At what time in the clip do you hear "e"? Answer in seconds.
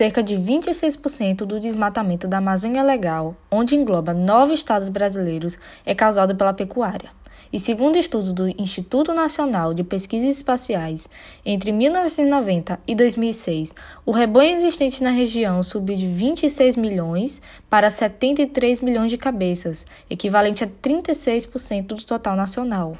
7.52-7.60, 12.86-12.94